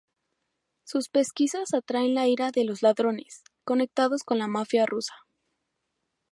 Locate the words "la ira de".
2.15-2.65